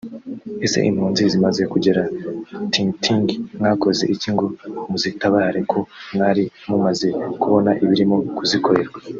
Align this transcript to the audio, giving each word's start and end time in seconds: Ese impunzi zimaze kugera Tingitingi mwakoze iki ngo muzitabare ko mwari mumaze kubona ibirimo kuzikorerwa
Ese 0.65 0.79
impunzi 0.89 1.21
zimaze 1.33 1.61
kugera 1.73 2.01
Tingitingi 2.73 3.35
mwakoze 3.59 4.03
iki 4.13 4.29
ngo 4.33 4.45
muzitabare 4.89 5.59
ko 5.71 5.79
mwari 6.13 6.43
mumaze 6.69 7.07
kubona 7.41 7.71
ibirimo 7.83 8.15
kuzikorerwa 8.37 8.97